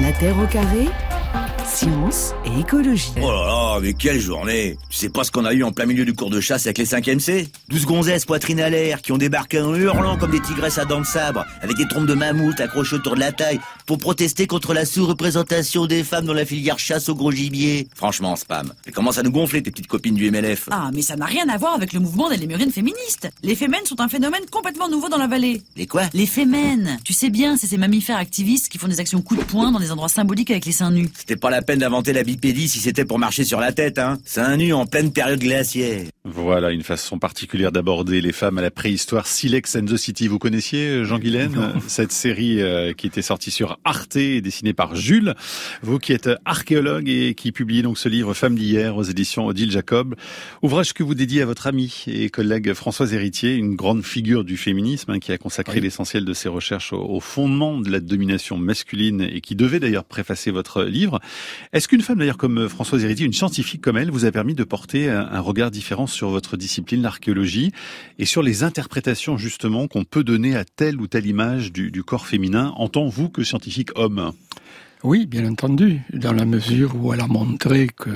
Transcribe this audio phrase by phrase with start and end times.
[0.00, 0.88] La Terre au carré
[1.66, 3.12] Science et écologie.
[3.22, 4.76] Oh là là, mais quelle journée.
[4.88, 6.78] Tu sais pas ce qu'on a eu en plein milieu du cours de chasse avec
[6.78, 7.48] les 5e C?
[7.68, 11.00] 12 gonzesses poitrine à l'air qui ont débarqué en hurlant comme des tigresses à dents
[11.00, 13.60] de sabre, avec des trompes de mammouth accrochées autour de la taille,
[13.90, 17.88] pour protester contre la sous-représentation des femmes dans la filière chasse au gros gibier.
[17.92, 20.68] Franchement, spam, elles commencent à nous gonfler tes petites copines du MLF.
[20.70, 23.28] Ah, mais ça n'a rien à voir avec le mouvement des lémurines féministes.
[23.42, 25.62] Les fémènes sont un phénomène complètement nouveau dans la vallée.
[25.74, 26.04] Les quoi?
[26.14, 26.98] Les fémènes.
[27.02, 29.80] Tu sais bien, c'est ces mammifères activistes qui font des actions coup de poing dans
[29.80, 31.08] des endroits symboliques avec les seins nus.
[31.18, 34.18] C'était pas la peine d'inventer la bipédie si c'était pour marcher sur la tête, hein.
[34.24, 36.04] C'est un nu en pleine période glaciaire.
[36.24, 39.26] Voilà une façon particulière d'aborder les femmes à la préhistoire.
[39.26, 43.79] Silex and the City, vous connaissiez Jean Guilaine Cette série euh, qui était sortie sur
[43.84, 45.34] Arte et dessinée par Jules.
[45.82, 49.70] Vous qui êtes archéologue et qui publiez donc ce livre Femmes d'hier aux éditions Odile
[49.70, 50.14] Jacob.
[50.62, 54.56] Ouvrage que vous dédiez à votre amie et collègue Françoise Héritier, une grande figure du
[54.56, 58.58] féminisme hein, qui a consacré l'essentiel de ses recherches au, au fondement de la domination
[58.58, 61.18] masculine et qui devait d'ailleurs préfacer votre livre.
[61.72, 64.64] Est-ce qu'une femme d'ailleurs comme Françoise Héritier, une scientifique comme elle, vous a permis de
[64.64, 67.72] porter un, un regard différent sur votre discipline, l'archéologie,
[68.18, 72.04] et sur les interprétations justement qu'on peut donner à telle ou telle image du, du
[72.04, 72.74] corps féminin?
[72.76, 73.69] En tant vous que scientifique
[75.02, 78.10] oui, bien entendu, dans la mesure où elle a montré que,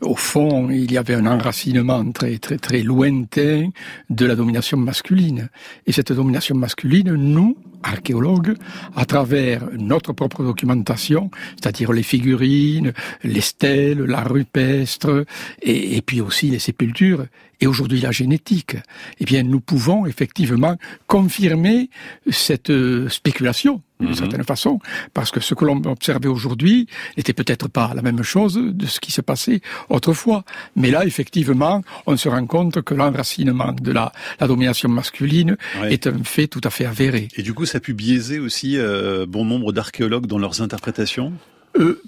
[0.00, 3.68] au fond, il y avait un enracinement très, très, très lointain
[4.08, 5.50] de la domination masculine.
[5.86, 8.54] Et cette domination masculine, nous, archéologues,
[8.96, 15.26] à travers notre propre documentation, c'est-à-dire les figurines, les stèles, l'art rupestre,
[15.60, 17.26] et puis aussi les sépultures,
[17.60, 18.76] et aujourd'hui la génétique,
[19.20, 21.88] eh bien, nous pouvons effectivement confirmer
[22.30, 24.14] cette euh, spéculation d'une Mhm.
[24.16, 24.80] certaine façon,
[25.14, 28.98] parce que ce que l'on observait aujourd'hui n'était peut-être pas la même chose de ce
[28.98, 30.44] qui se passait autrefois.
[30.74, 35.92] Mais là, effectivement, on se rend compte que l'enracinement de la, la domination masculine Ouais.
[35.94, 37.28] est un fait tout à fait avéré.
[37.36, 41.32] Et du coup, ça a pu biaiser aussi euh, bon nombre d'archéologues dans leurs interprétations?
[41.78, 42.02] Euh,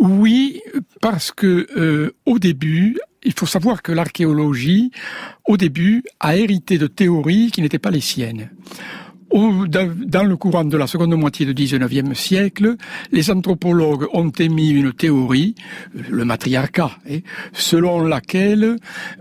[0.00, 0.60] oui,
[1.00, 4.90] parce que euh, au début, il faut savoir que l'archéologie,
[5.46, 8.50] au début, a hérité de théories qui n'étaient pas les siennes.
[9.38, 12.76] Au- dans, dans le courant de la seconde moitié du XIXe siècle,
[13.12, 15.54] les anthropologues ont émis une théorie,
[15.96, 17.18] euh, le matriarcat, hein,
[17.52, 18.76] selon laquelle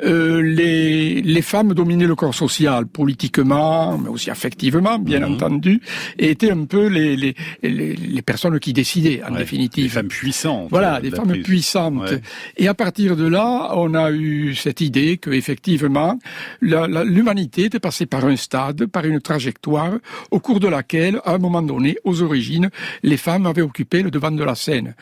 [0.05, 5.33] euh, les, les femmes dominaient le corps social, politiquement, mais aussi affectivement, bien Mhm.
[5.33, 5.81] entendu,
[6.17, 9.83] et étaient un peu les, les, les, les personnes qui décidaient, en Ouais, définitive.
[9.85, 10.67] Des femmes puissantes.
[10.69, 11.99] Voilà, euh, des d'après- femmes puissantes.
[12.11, 12.21] Ouais.
[12.57, 16.17] Et à partir de là, on a eu cette idée que effectivement,
[16.61, 19.93] l'humanité était passée par un stade, par une trajectoire,
[20.31, 22.69] au cours de laquelle, à un moment donné, aux origines,
[23.03, 24.95] les femmes avaient occupé le devant de la scène.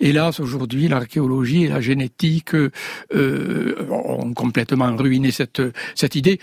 [0.00, 5.62] Hélas, aujourd'hui, l'archéologie et la génétique euh, ont complètement ruiné cette,
[5.94, 6.38] cette idée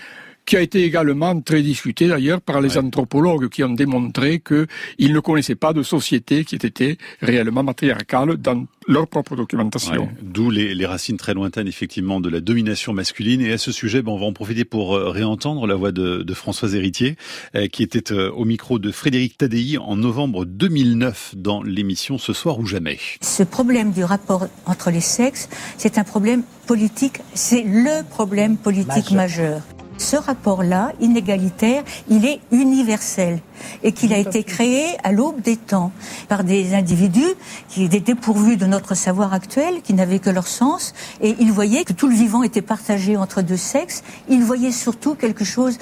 [0.46, 2.84] qui a été également très discutée d'ailleurs par les Ouais.
[2.84, 8.64] anthropologues qui ont démontré qu'ils ne connaissaient pas de société qui était réellement matriarcale dans
[8.88, 9.92] leur propre documentation.
[10.04, 13.40] Ouais, D'où les, les racines très lointaines effectivement de la domination masculine.
[13.40, 16.22] Et à ce sujet, ben, on va en profiter pour euh, réentendre la voix de,
[16.22, 17.16] de Françoise Héritier,
[17.56, 22.32] euh, qui était euh, au micro de Frédéric Tadei en novembre 2009 dans l'émission Ce
[22.32, 22.98] soir ou jamais.
[23.20, 29.10] Ce problème du rapport entre les sexes, c'est un problème politique, c'est le problème politique
[29.10, 29.62] majeur.
[29.98, 33.40] Ce rapport-là, inégalitaire, il est universel
[33.82, 35.90] et qu'il a été créé à l'aube des temps
[36.28, 37.34] par des individus
[37.68, 41.84] qui étaient dépourvus de notre savoir actuel, qui n'avaient que leur sens, et ils voyaient
[41.84, 44.02] que tout le vivant était partagé entre deux sexes.
[44.28, 45.78] Ils voyaient surtout quelque chose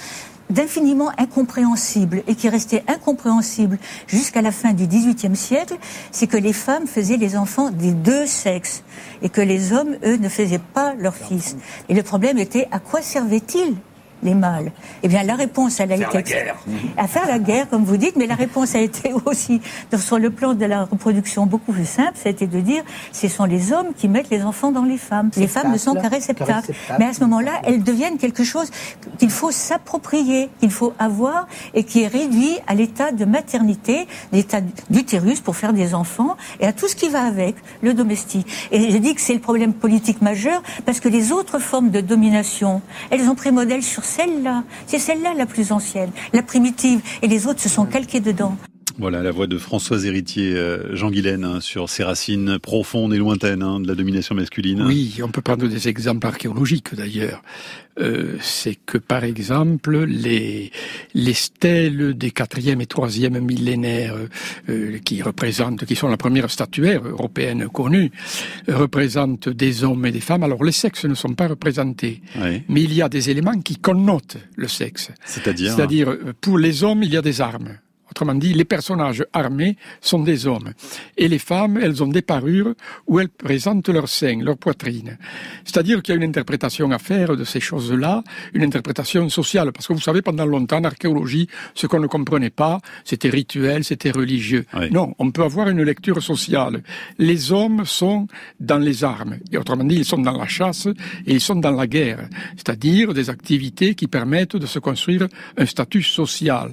[0.51, 5.77] d'infiniment incompréhensible et qui restait incompréhensible jusqu'à la fin du XVIIIe siècle,
[6.13, 8.85] c'est que les femmes faisaient les enfants des deux sexes
[9.23, 11.57] et que les hommes, eux, ne faisaient pas leurs fils.
[11.89, 13.75] Et le problème était à quoi servait-il
[14.25, 16.25] les mâles Eh bien, la réponse, elle a été
[16.97, 19.61] à faire la guerre, comme vous dites, mais la réponse a été aussi,
[19.97, 23.73] sur le plan de la reproduction, beaucoup plus simple, c'était de dire, ce sont les
[23.73, 25.31] hommes qui mettent les enfants dans les femmes.
[25.37, 26.73] Les femmes ne sont qu'un réceptacle.
[26.99, 28.71] Mais à ce moment-là, elles deviennent quelque chose
[29.19, 34.61] qu'il faut s'approprier, qu'il faut avoir, et qui est réduit à l'état de maternité, l'état
[34.91, 38.47] d'utérus pour faire des enfants, et à tout ce qui va avec, le domestique.
[38.71, 42.00] Et je dis que c'est le problème politique majeur, parce que les autres formes de
[42.00, 42.81] domination,
[43.11, 44.64] elles ont pris modèle sur celle-là.
[44.87, 48.56] C'est celle-là la plus ancienne, la primitive, et les autres se sont calqués dedans.
[48.96, 53.19] Voilà la voix de Françoise Héritier, euh, Jean Guilaine, hein, sur ces racines profondes et
[53.19, 54.82] lointaines hein, de la domination masculine.
[54.82, 57.43] Oui, on peut prendre des exemples archéologiques d'ailleurs.
[58.00, 60.73] Euh, c'est que par exemple les
[61.14, 64.17] les stèles des quatrième et troisième millénaires
[64.69, 68.11] euh, qui représentent, qui sont la première statuaire européenne connue,
[68.69, 70.43] euh, représentent des hommes et des femmes.
[70.43, 72.64] Alors les sexes ne sont pas représentés, Ouais.
[72.69, 75.11] mais il y a des éléments qui connotent le sexe.
[75.25, 77.79] C'est-à-dire C'est-à-dire, euh, pour les hommes, il y a des armes.
[78.14, 80.70] Autrement dit, les personnages armés sont des hommes.
[81.16, 82.75] Et les femmes, elles ont des parures
[83.08, 85.19] où elles présentent leur sein, leur poitrine.
[85.64, 88.22] C'est-à-dire qu'il y a une interprétation à faire de ces choses-là,
[88.52, 89.72] une interprétation sociale.
[89.72, 93.82] Parce que vous savez, pendant longtemps, en archéologie, ce qu'on ne comprenait pas, c'était rituel,
[93.82, 94.64] c'était religieux.
[94.93, 96.84] Non, on peut avoir une lecture sociale.
[97.19, 98.28] Les hommes sont
[98.61, 99.38] dans les armes.
[99.50, 100.87] Et autrement dit, ils sont dans la chasse
[101.26, 102.28] et ils sont dans la guerre.
[102.55, 105.26] C'est-à-dire des activités qui permettent de se construire
[105.56, 106.72] un statut social.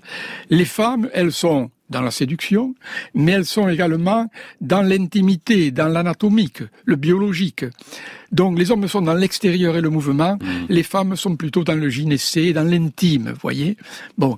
[0.52, 2.74] Les femmes, elles sont dans la séduction,
[3.14, 4.28] mais elles sont également
[4.62, 7.66] dans l'intimité, dans l'anatomique, le biologique.
[8.32, 10.66] Donc les hommes sont dans l'extérieur et le mouvement, mmh.
[10.70, 13.76] les femmes sont plutôt dans le gynécée, dans l'intime, voyez.
[14.18, 14.38] Bon,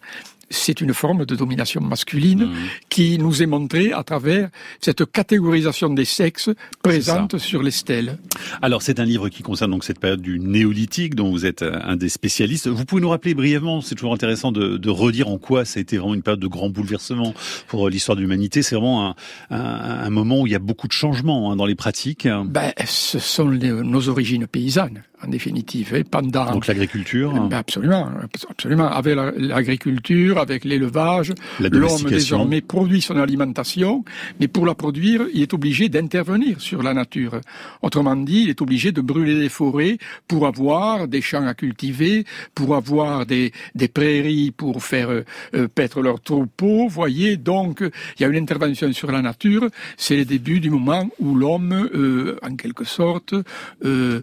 [0.54, 2.54] c'est une forme de domination masculine mmh.
[2.90, 6.50] qui nous est montrée à travers cette catégorisation des sexes
[6.82, 8.18] présente sur les stèles.
[8.62, 11.80] Alors c'est un livre qui concerne donc cette période du néolithique dont vous êtes euh,
[11.84, 12.68] un des spécialistes.
[12.68, 15.82] Vous pouvez nous rappeler brièvement, c'est toujours intéressant de, de, redire en quoi ça a
[15.82, 17.34] été vraiment une période de grand bouleversement
[17.68, 18.62] pour euh, l'histoire de l'humanité.
[18.62, 19.16] C'est vraiment un,
[19.50, 22.28] un, un, moment où il y a beaucoup de changements hein, dans les pratiques.
[22.46, 25.94] Ben, ce sont nos origines paysannes en définitive.
[25.96, 27.34] Et pendant donc l'agriculture.
[27.34, 28.10] Ben absolument,
[28.50, 28.88] absolument.
[28.90, 34.04] Avec l'agriculture, avec l'élevage, l'homme désormais produit son alimentation,
[34.40, 37.42] mais pour la produire, il est obligé d'intervenir sur la nature.
[37.82, 39.98] Autrement dit, il est obligé de brûler des forêts
[40.28, 46.02] pour avoir des champs à cultiver, pour avoir des, des prairies pour faire euh, paître
[46.02, 46.88] leurs troupeaux.
[46.88, 49.68] Voyez, donc il y a une intervention sur la nature.
[49.98, 53.34] C'est le début du moment où l'homme, euh, en quelque sorte,
[53.86, 54.22] euh,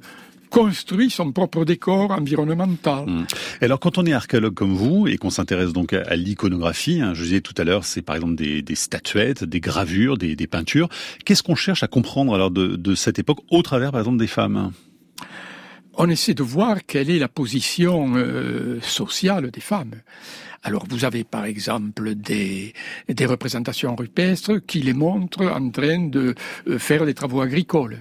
[0.51, 3.07] construit son propre décor environnemental.
[3.07, 3.27] Mmh.
[3.61, 7.23] Alors quand on est archéologue comme vous et qu'on s'intéresse donc à, l'iconographie, hein, je
[7.23, 10.89] disais tout à l'heure, c'est par exemple des, des, statuettes, des gravures, des, des peintures.
[11.25, 14.27] Qu'est-ce qu'on cherche à comprendre alors de, de cette époque au travers par exemple des
[14.27, 14.73] femmes?
[15.95, 19.97] On essaie de voir quelle est la position euh, sociale des femmes.
[20.63, 22.75] Alors vous avez par exemple des,
[23.09, 26.35] des représentations rupestres qui les montrent en train de
[26.69, 28.01] euh, faire des travaux agricoles.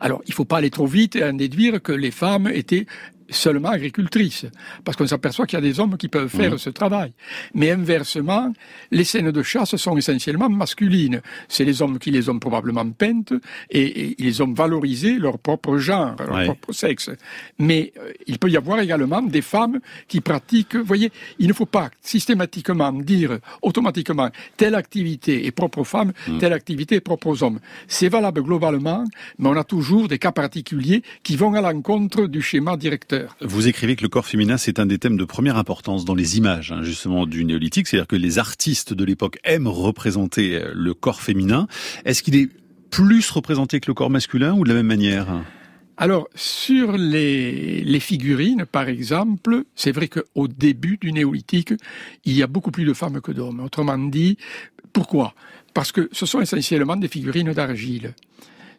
[0.00, 2.86] Alors, il ne faut pas aller trop vite et en déduire que les femmes étaient
[3.30, 4.46] seulement agricultrices,
[4.84, 7.12] parce qu'on s'aperçoit qu'il y a des hommes qui peuvent faire ce travail.
[7.54, 8.52] Mais inversement,
[8.90, 11.22] les scènes de chasse sont essentiellement masculines.
[11.48, 13.32] C'est les hommes qui les ont probablement peintes
[13.70, 17.10] et, ils ont valorisé leur propre genre, leur propre sexe.
[17.58, 20.76] Mais euh, il peut y avoir également des femmes qui pratiquent.
[20.76, 26.12] Vous voyez, il ne faut pas systématiquement dire automatiquement telle activité est propre aux femmes,
[26.28, 26.38] mm.
[26.38, 27.60] telle activité est propre aux hommes.
[27.86, 29.04] C'est valable globalement,
[29.38, 33.19] mais on a toujours des cas particuliers qui vont à l'encontre du schéma directeur.
[33.40, 36.38] Vous écrivez que le corps féminin, c'est un des thèmes de première importance dans les
[36.38, 37.88] images, hein, justement, du néolithique.
[37.88, 41.66] C'est-à-dire que les artistes de l'époque aiment représenter euh, le corps féminin.
[42.04, 42.48] Est-ce qu'il est
[42.90, 45.28] plus représenté que le corps masculin ou de la même manière?
[45.96, 51.74] Alors, sur les, les, figurines, par exemple, c'est vrai qu'au début du néolithique,
[52.24, 53.60] il y a beaucoup plus de femmes que d'hommes.
[53.60, 54.38] Autrement dit,
[54.92, 55.34] pourquoi?
[55.74, 58.14] Parce que ce sont essentiellement des figurines d'argile.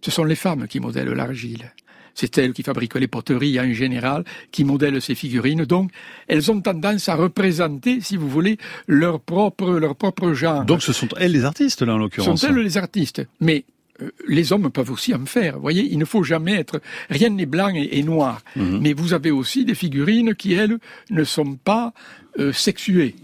[0.01, 1.71] Ce sont les femmes qui modèlent l'argile
[2.13, 5.65] c'est elles qui fabriquent les poteries en général, qui modèlent ces figurines.
[5.65, 5.91] Donc,
[6.27, 8.57] elles ont tendance à représenter, si vous voulez,
[8.87, 10.65] leur propre, leur propre genre.
[10.65, 12.41] Donc, ce sont elles les artistes, là, en l'occurrence.
[12.41, 13.25] Sont elles les artistes.
[13.39, 13.65] Mais
[14.01, 15.55] euh, les hommes peuvent aussi en faire.
[15.55, 18.41] Vous voyez, il ne faut jamais être rien n'est blanc et, noir.
[18.55, 18.79] Mhm.
[18.81, 20.77] Mais vous avez aussi des figurines qui elles
[21.09, 21.93] ne sont pas
[22.39, 23.15] euh, sexuées.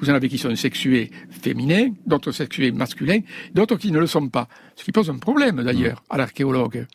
[0.00, 1.10] Vous en avez qui sont sexués
[1.42, 3.20] féminins, d'autres sexués masculins,
[3.54, 4.48] d'autres qui ne le sont pas.
[4.76, 6.86] Ce qui pose un problème d'ailleurs à l'archéologue.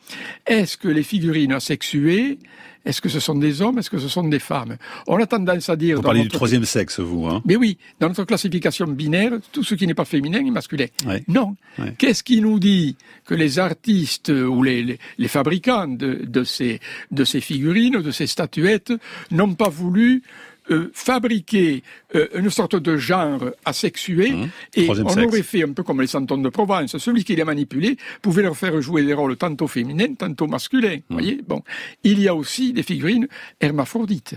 [0.45, 2.39] Est-ce que les figurines asexuées,
[2.85, 4.77] est-ce que ce sont des hommes, est-ce que ce sont des femmes?
[5.07, 5.97] On a tendance à dire...
[5.97, 7.27] Vous parlez du troisième sexe, vous.
[7.27, 7.41] Hein?
[7.45, 10.87] Mais oui, dans notre classification binaire, tout ce qui n'est pas féminin est masculin.
[11.27, 11.55] Non.
[11.97, 12.95] Qu'est-ce qui nous dit
[13.25, 16.79] que les artistes ou les, les, fabricants de, de, ces,
[17.11, 18.93] de ces figurines, de ces statuettes,
[19.31, 20.23] n'ont pas voulu
[20.71, 21.83] euh, fabriquer
[22.15, 24.49] euh, une sorte de genre asexué mmh.
[24.75, 26.97] et on aurait fait un peu comme les santons de Provence.
[26.97, 30.99] Celui qui les manipulait pouvait leur faire jouer des rôles tantôt féminins, tantôt masculins.
[31.09, 31.13] Mmh.
[31.13, 31.61] Voyez, bon,
[32.03, 33.27] il y a aussi des figurines
[33.59, 34.35] hermaphrodites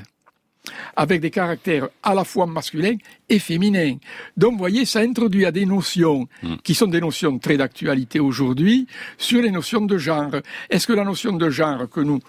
[0.97, 2.97] avec des caractères à la fois masculins
[3.29, 3.97] et féminins.
[4.37, 6.57] Donc, vous voyez, ça introduit à des notions mmh.
[6.65, 10.33] qui sont des notions très d'actualité aujourd'hui sur les notions de genre.
[10.71, 12.21] Est-ce que la notion de genre que nous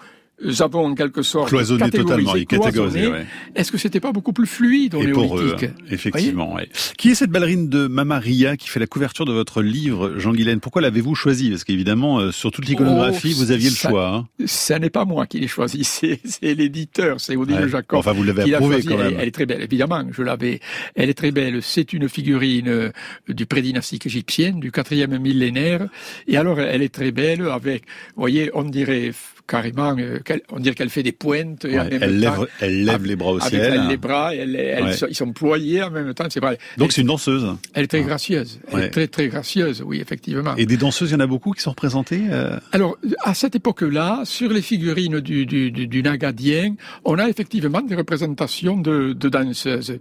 [0.60, 3.10] avons en quelque sorte cloisonné totalement, catégorisé.
[3.54, 6.54] Est-ce que c'était pas beaucoup plus fluide au néolithique eux, Effectivement.
[6.54, 6.68] Ouais.
[6.96, 10.60] Qui est cette ballerine de Mamaria qui fait la couverture de votre livre, Jean Guilaine
[10.60, 11.50] Pourquoi l'avez-vous choisie?
[11.50, 14.08] Parce qu'évidemment, euh, sur toute l'iconographie, oh, vous aviez le choix.
[14.08, 14.26] Hein.
[14.46, 17.98] Ça n'est pas moi qui l'ai choisi, c'est l'éditeur, c'est Odile Jacob.
[17.98, 19.16] Enfin, vous l'avez approuvé quand même.
[19.18, 20.04] Elle, est très belle, évidemment.
[20.10, 20.60] Je l'avais.
[20.94, 21.62] Elle est très belle.
[21.62, 22.90] C'est une figurine euh,
[23.28, 25.86] du prédynastique égyptien, du quatrième millénaire.
[26.26, 27.82] Et alors, elle est très belle avec,
[28.14, 29.12] vous voyez, on dirait
[29.48, 30.18] carrément, euh,
[30.52, 31.64] on dirait qu'elle fait des pointes.
[31.64, 33.72] Et en Ouais, même elle, temps, lève, elle lève les bras au avec ciel.
[33.74, 34.92] elle, les bras, elle- elle- Ouais.
[34.92, 36.26] sont- ils sont ployés en même temps.
[36.30, 36.40] C'est.
[36.76, 37.46] Donc c'est une danseuse.
[37.74, 38.60] elle est très gracieuse.
[38.68, 38.86] Elle Ouais.
[38.86, 40.54] est très très gracieuse, oui, effectivement.
[40.56, 43.56] Et des danseuses, il y en a beaucoup qui sont représentées euh, Alors, à cette
[43.56, 46.74] époque-là, sur les figurines du, du, du, du Nagadien,
[47.04, 49.98] on a effectivement des représentations de, de danseuses.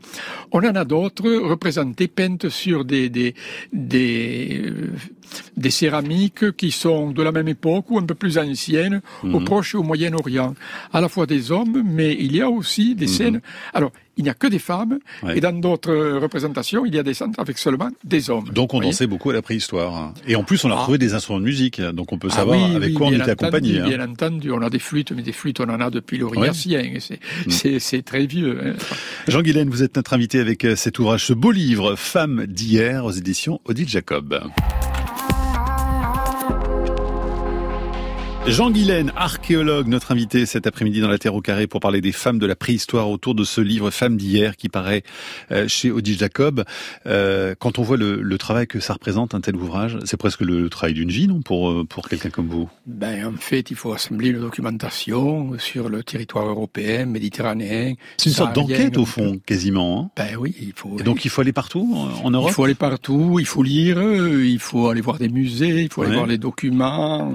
[0.51, 3.33] On en a d'autres représentées, peintes sur des, des,
[3.73, 4.87] des, euh,
[5.55, 9.75] des céramiques qui sont de la même époque ou un peu plus anciennes, au Proche
[9.75, 10.53] et au Moyen-Orient.
[10.93, 13.41] À la fois des hommes, mais il y a aussi des scènes...
[13.73, 15.37] Alors, il n'y a que des femmes, Ouais.
[15.37, 18.49] et dans d'autres représentations, il y a des scènes avec seulement des hommes.
[18.49, 20.11] Donc on dansait beaucoup à la préhistoire.
[20.27, 20.77] Et en plus, on a Ah.
[20.77, 21.79] retrouvé des instruments de musique.
[21.81, 23.79] Donc on peut Ah savoir oui, avec oui, quoi on était entendu, accompagné.
[23.79, 23.87] hein.
[23.89, 27.75] Bien entendu, on a des flûtes, mais des flûtes, on en a depuis et C'est,
[27.75, 27.79] Mm.
[27.79, 28.59] c'est très vieux.
[28.65, 28.73] hein.
[29.27, 33.05] Jean Guilaine, vous êtes notre invité avec euh, cet ouvrage, ce beau livre, Femmes d'hier,
[33.05, 34.41] aux éditions Odile Jacob.
[38.47, 42.13] Jean Guilaine, archéologue, notre invité cet après-midi dans la Terre au Carré pour parler des
[42.13, 45.03] femmes de la préhistoire autour de ce livre Femmes d'hier qui paraît
[45.51, 46.63] euh, chez Odile Jacob.
[47.07, 50.39] Euh, quand on voit le, le travail que ça représente, un tel ouvrage, c'est presque
[50.39, 52.69] le, travail d'une vie, non, pour, euh, pour quelqu'un comme vous?
[52.85, 57.95] Ben, en fait, il faut assembler une documentation sur le territoire européen, méditerranéen.
[58.15, 60.03] C'est une sorte d'enquête au fond, quasiment.
[60.03, 60.97] Hein Ben oui, il faut.
[60.97, 64.01] Et donc il faut aller partout en Europe il faut aller partout, il faut lire,
[64.01, 67.33] il faut aller voir des musées, il faut aller voir les documents.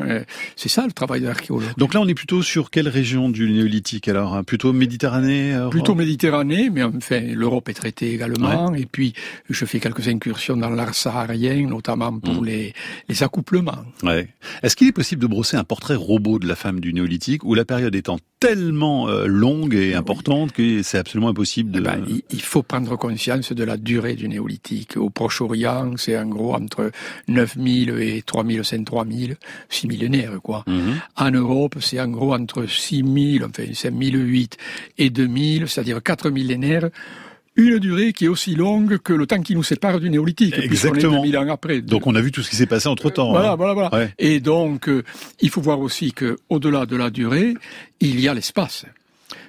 [0.57, 1.75] C'est ça le travail de l'archéologue.
[1.77, 4.45] Donc là, on est plutôt sur quelle région du néolithique alors hein?
[4.45, 8.75] Plutôt Méditerranée Europe Plutôt Méditerranée, mais enfin, l'Europe est traitée également.
[8.75, 9.13] Et puis,
[9.51, 12.47] je fais quelques incursions dans l'art saharien, notamment pour Mm.
[12.47, 12.73] les,
[13.09, 13.85] les accouplements.
[14.03, 14.29] Ouais.
[14.63, 17.55] Est-ce qu'il est possible de brosser un portrait robot de la femme du néolithique où
[17.55, 21.79] la période étant tellement euh, longue et importante que c'est absolument impossible de...
[21.79, 24.97] Eh ben, il, faut prendre conscience de la durée du néolithique.
[24.97, 26.91] Au Proche-Orient, c'est en gros entre
[27.29, 29.37] 9000 et 3500, 3000,
[29.69, 30.65] 6 millénaires, quoi.
[30.67, 30.92] Mhm.
[31.17, 34.57] En Europe, c'est en gros entre 6000, enfin 5008
[34.99, 36.89] et 2000, c'est-à-dire 4 millénaires.
[37.55, 40.57] Une durée qui est aussi longue que le temps qui nous sépare du néolithique.
[40.57, 41.17] est Exactement.
[41.17, 41.83] 2000 ans après.
[41.83, 43.31] Donc on a vu tout ce qui s'est passé entre temps.
[43.31, 43.95] Voilà, voilà, voilà.
[43.95, 44.15] Ouais.
[44.19, 45.03] Et donc, euh,
[45.41, 47.55] il faut voir aussi que, au-delà de la durée,
[48.01, 48.87] il y a l'espace.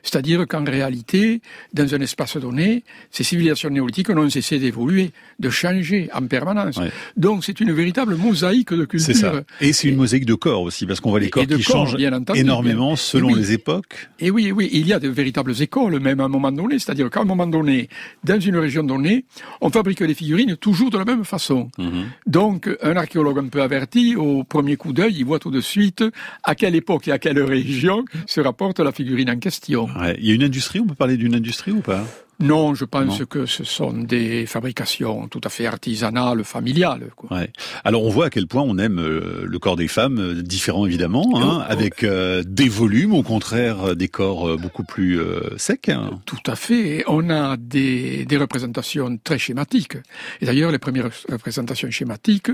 [0.03, 1.41] C'est-à-dire qu'en réalité,
[1.74, 6.77] dans un espace donné, ces civilisations néolithiques n'ont cessé d'évoluer, de changer en permanence.
[6.77, 6.91] Ouais.
[7.17, 9.15] Donc, c'est une véritable mosaïque de culture.
[9.15, 9.43] C'est ça.
[9.62, 11.95] Et c'est une mosaïque de corps aussi, parce qu'on voit les corps qui corps, changent
[11.95, 13.36] bien entendu, énormément selon oui.
[13.39, 14.10] les époques.
[14.19, 16.79] Et oui, oui, il y a de véritables écoles, même à un moment donné.
[16.79, 17.88] C'est-à-dire qu'à un moment donné,
[18.24, 19.25] dans une région donnée,
[19.62, 21.69] on fabrique des figurines toujours de la même façon.
[21.77, 22.05] Mhm.
[22.27, 26.03] Donc, un archéologue un peu averti, au premier coup d'œil, il voit tout de suite
[26.43, 29.88] à quelle époque et à quelle région se rapporte la figurine en question.
[30.00, 30.15] Ouais.
[30.19, 32.05] Il y a une industrie, on peut parler d'une industrie ou pas?
[32.39, 33.25] Non, je pense Non.
[33.27, 37.09] que ce sont des fabrications tout à fait artisanales, familiales.
[37.15, 37.31] Quoi.
[37.38, 37.51] Ouais.
[37.83, 40.85] Alors on voit à quel point on aime euh, le corps des femmes, euh, différent
[40.88, 41.71] évidemment, hein, Oh, oh.
[41.71, 45.89] avec euh, des volumes, au contraire des corps beaucoup plus euh, secs.
[45.89, 46.19] hein.
[46.25, 47.03] Tout à fait.
[47.07, 49.97] On a des, des représentations très schématiques.
[50.41, 52.50] Et d'ailleurs, les premières représentations schématiques,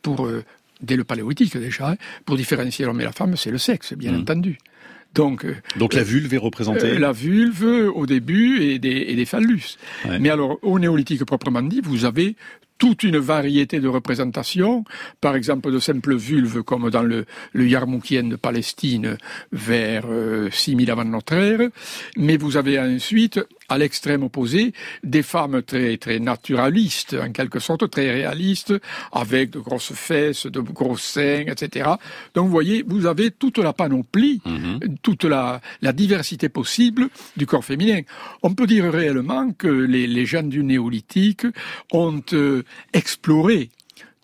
[0.00, 0.44] pour euh,
[0.80, 4.20] dès le paléolithique déjà, pour différencier l'homme et la femme, c'est le sexe, bien Mm.
[4.20, 4.58] entendu.
[5.14, 6.92] Donc, euh, Donc la vulve est représentée.
[6.92, 9.76] Euh, la vulve au début et des, et des phallus.
[10.04, 10.18] Ouais.
[10.18, 12.36] Mais alors, au néolithique proprement dit, vous avez
[12.78, 14.84] toute une variété de représentations,
[15.20, 19.16] par exemple de simples vulves comme dans le, le Yarmoukien de Palestine
[19.52, 21.68] vers euh, 6000 avant notre ère,
[22.16, 27.90] mais vous avez ensuite, à l'extrême opposé, des femmes très, très naturalistes, en quelque sorte
[27.90, 28.74] très réalistes,
[29.12, 31.90] avec de grosses fesses, de gros seins, etc.
[32.34, 34.96] Donc vous voyez, vous avez toute la panoplie Mhm.
[35.02, 38.00] toute la, la diversité possible du corps féminin.
[38.42, 41.46] On peut dire réellement que les, les gens du néolithique
[41.92, 43.70] ont euh, exploré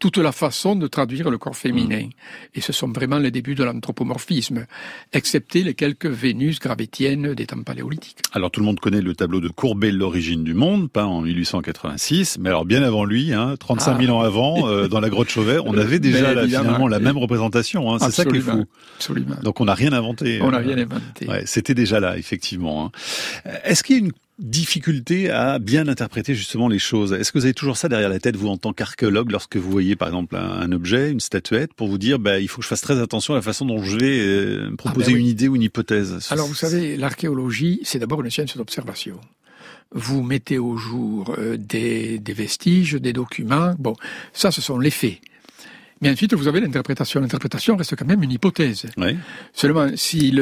[0.01, 2.09] toute la façon de traduire le corps féminin.
[2.55, 4.67] Et ce sont vraiment les débuts de l'anthropomorphisme,
[5.13, 8.19] excepté les quelques Vénus gravétiennes des temps paléolithiques.
[8.33, 12.39] Alors tout le monde connaît le tableau de Courbet, l'origine du monde, peint en 1886,
[12.41, 15.59] mais alors bien avant lui, hein, 35 000 ans avant, euh, dans la grotte Chauvet,
[15.65, 17.93] on avait déjà là, finalement la même représentation.
[17.93, 18.65] Hein, c'est ça qui est fou.
[18.97, 19.37] Absolument.
[19.43, 20.41] Donc on n'a rien inventé.
[20.43, 21.27] On n'a rien inventé.
[21.29, 22.87] Ouais, c'était déjà là, effectivement.
[22.87, 23.51] hein.
[23.65, 27.45] Est-ce qu'il y a une difficulté à bien interpréter justement les choses Est-ce que vous
[27.45, 30.37] avez toujours ça derrière la tête, vous, en tant qu'archéologue, lorsque vous voyez par exemple
[30.37, 32.99] un, un objet, une statuette, pour vous dire, bah, il faut que je fasse très
[33.01, 35.21] attention à la façon dont je vais euh, proposer Ah ben oui.
[35.21, 36.29] une idée ou une hypothèse?
[36.31, 39.21] Alors vous savez, l'archéologie, c'est d'abord une science d'observation.
[39.93, 43.75] Vous mettez au jour euh, des, des vestiges, des documents.
[43.79, 43.95] Bon,
[44.33, 45.19] ça, ce sont les faits.
[46.03, 47.21] Mais ensuite, vous avez l'interprétation.
[47.21, 48.87] L'interprétation reste quand même une hypothèse.
[48.97, 49.17] Ouais.
[49.53, 50.35] Seulement, si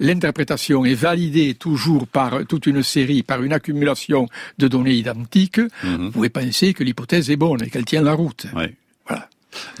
[0.00, 5.96] l'interprétation est validée toujours par toute une série, par une accumulation de données identiques, Mhm.
[6.06, 8.46] vous pouvez penser que l'hypothèse est bonne et qu'elle tient la route.
[8.54, 8.74] Ouais.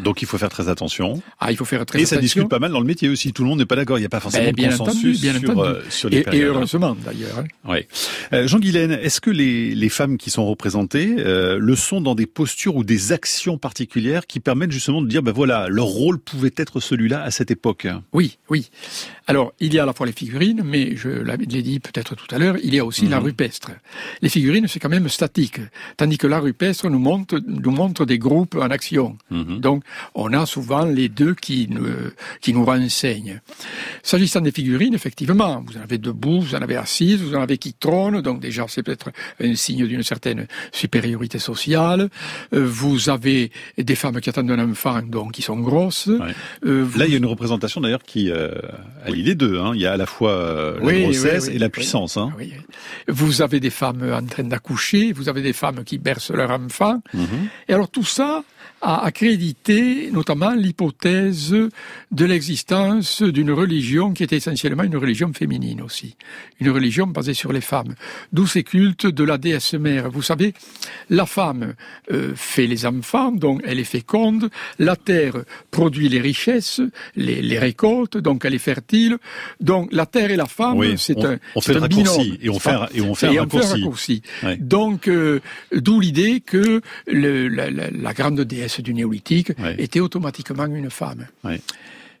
[0.00, 1.22] Donc il faut faire très attention.
[1.40, 2.16] Ah, il faut faire très et attention.
[2.16, 3.32] ça discute pas mal dans le métier aussi.
[3.32, 3.98] Tout le monde n'est pas d'accord.
[3.98, 5.68] Il n'y a pas forcément Ben, de consensus entendu, bien sur, entendu.
[5.68, 6.46] euh, sur les Et, et périodes.
[6.56, 7.38] heureusement d'ailleurs.
[7.38, 7.70] hein.
[7.70, 7.86] Ouais.
[8.32, 12.14] Euh, Jean Guilaine, est-ce que les, les femmes qui sont représentées euh, le sont dans
[12.14, 16.18] des postures ou des actions particulières qui permettent justement de dire, ben voilà, leur rôle
[16.18, 17.86] pouvait être celui-là à cette époque?
[18.12, 18.70] Oui, oui.
[19.26, 22.32] Alors, il y a à la fois les figurines, mais je l'ai dit peut-être tout
[22.34, 23.70] à l'heure, il y a aussi la rupestre.
[24.22, 25.60] Les figurines, c'est quand même statique,
[25.96, 29.16] tandis que la rupestre nous montre, nous montre des groupes en action.
[29.30, 29.60] Mhm.
[29.68, 29.82] Donc,
[30.14, 31.86] on a souvent les deux qui nous,
[32.40, 33.40] qui nous renseignent.
[34.02, 37.58] S'agissant des figurines, effectivement, vous en avez debout, vous en avez assises, vous en avez
[37.58, 39.10] qui trônent, donc déjà, c'est peut-être
[39.42, 42.08] un signe d'une certaine supériorité sociale.
[42.54, 46.06] Euh, vous avez des femmes qui attendent un enfant, donc qui sont grosses.
[46.06, 46.34] Ouais.
[46.64, 48.50] Euh, vous- Là, il y a une représentation d'ailleurs qui euh,
[49.04, 49.58] allie les deux.
[49.60, 49.72] Hein.
[49.74, 52.16] Il y a à la fois euh, la Oui, grossesse oui, et la puissance.
[52.16, 52.32] Hein.
[52.38, 52.52] Oui.
[53.08, 57.02] Vous avez des femmes en train d'accoucher, vous avez des femmes qui bercent leur enfant.
[57.12, 57.48] Mhm.
[57.68, 58.42] Et alors tout ça
[58.80, 61.54] a accrédité notamment l'hypothèse
[62.10, 66.16] de l'existence d'une religion qui était essentiellement une religion féminine aussi.
[66.60, 67.94] Une religion basée sur les femmes.
[68.32, 70.10] D'où ces cultes de la déesse mère.
[70.10, 70.54] Vous savez,
[71.10, 71.74] la femme
[72.12, 74.50] euh, fait les enfants, donc elle est féconde.
[74.78, 75.34] La terre
[75.70, 76.80] produit les richesses,
[77.16, 79.18] les, les récoltes, donc elle est fertile.
[79.60, 82.58] Donc la terre et la femme, Oui, c'est un on fait un raccourci et on
[82.58, 83.72] fait un- et on fait un et raccourci.
[83.72, 84.22] raccourci.
[84.44, 84.56] Ouais.
[84.56, 85.40] Donc, euh,
[85.74, 89.74] d'où l'idée que le- la, la- la grande déesse du néolithique Ouais.
[89.78, 91.26] était automatiquement une femme.
[91.44, 91.60] Ouais.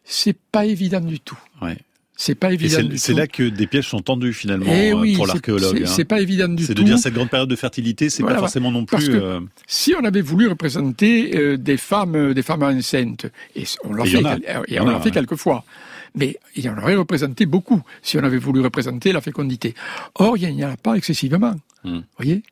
[0.04, 1.38] C'est pas évident du tout.
[1.62, 1.76] Ouais.
[2.20, 5.14] C'est pas évident c'est c'est là que des pièges sont tendus finalement Eh euh, oui,
[5.14, 5.76] pour c'est- l'archéologue.
[5.78, 5.92] c'est- hein.
[5.94, 6.82] C'est pas évident du C'est tout.
[6.82, 9.08] de dire cette grande période de fertilité, c'est Voilà, pas forcément non plus.
[9.14, 9.38] euh,
[9.68, 14.04] Si on avait voulu représenter euh, des femmes, euh, des femmes enceintes, et on l'a
[14.04, 14.18] fait,
[14.66, 15.10] et on l'a fait ouais.
[15.12, 15.64] quelques fois.
[16.16, 19.74] Mais il y en aurait représenté beaucoup si on avait voulu représenter la fécondité.
[20.16, 21.54] Or, il n'y en a pas excessivement.
[21.84, 22.00] Hmm.
[22.16, 22.42] voyez?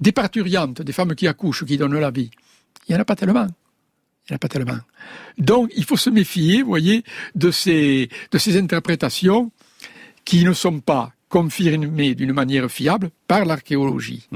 [0.00, 2.30] Des parturiantes, des femmes qui accouchent, qui donnent la vie,
[2.88, 3.46] il n'y en a pas tellement.
[4.28, 4.78] Il n'y a pas tellement.
[5.38, 7.04] Donc, il faut se méfier, vous voyez,
[7.34, 8.08] de ces
[8.56, 9.50] interprétations
[10.24, 14.26] qui ne sont pas confirmées d'une manière fiable par l'archéologie.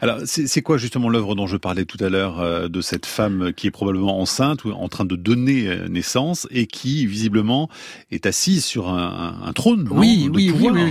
[0.00, 3.52] Alors, c'est quoi justement l'œuvre dont je parlais tout à l'heure euh, de cette femme
[3.54, 7.68] qui est probablement enceinte ou en train de donner euh, naissance et qui visiblement
[8.10, 10.90] est assise sur un, trône non, Oui, de oui, oui,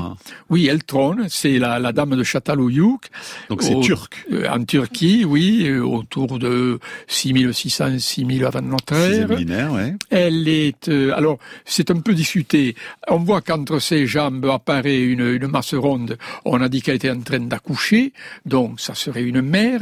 [0.50, 3.10] oui, elle trône, c'est la, la dame de Châtalouyuk.
[3.50, 4.26] Donc c'est turc.
[4.32, 9.28] euh, En Turquie, oui, euh, autour de 6600, 6000 avant notre ère.
[9.30, 9.94] millénaire, ouais.
[10.10, 12.76] Elle est, alors, c'est un peu discuté.
[13.10, 16.18] On voit qu'entre ses jambes apparaît une, une masse ronde.
[16.46, 18.14] On a dit qu'elle était en train d'accoucher,
[18.46, 19.82] donc ça serait une mère.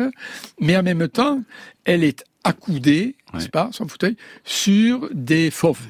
[0.59, 1.41] Mais en même temps,
[1.85, 3.39] elle est accoudée, Ouais.
[3.39, 5.87] n'est-ce pas, son fauteuil, sur des fauves.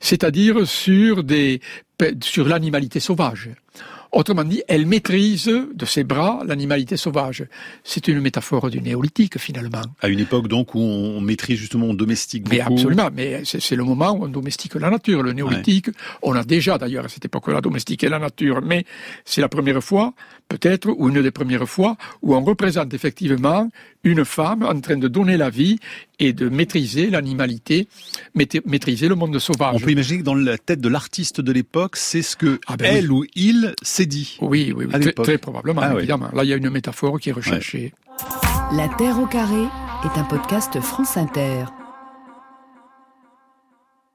[0.00, 1.60] C'est-à-dire sur des,
[2.22, 3.50] sur l'animalité sauvage.
[4.10, 5.44] Autrement dit, elle maîtrise
[5.74, 7.44] de ses bras l'animalité sauvage.
[7.84, 9.82] C'est une métaphore du néolithique, finalement.
[10.00, 12.72] À une époque donc où on maîtrise justement, on domestique Mais beaucoup.
[12.74, 15.22] absolument, mais c'est le moment où on domestique la nature.
[15.22, 15.90] Le néolithique,
[16.22, 18.84] on a déjà d'ailleurs à cette époque-là domestiqué la nature, mais
[19.26, 20.14] c'est la première fois,
[20.48, 23.68] peut-être, ou une des premières fois, où on représente effectivement
[24.04, 25.78] une femme en train de donner la vie
[26.18, 27.88] et de maîtriser l'animalité,
[28.34, 29.74] maît- maîtriser le monde sauvage.
[29.74, 32.76] On peut imaginer que dans la tête de l'artiste de l'époque, c'est ce que Ah
[32.76, 34.38] ben elle ou il s'est dit.
[34.40, 35.98] Oui, oui, oui, À très, probablement, Ah oui.
[35.98, 36.28] évidemment.
[36.32, 37.92] Là, il y a une métaphore qui est recherchée.
[38.72, 39.62] La Terre au carré
[40.04, 41.64] est un podcast France Inter.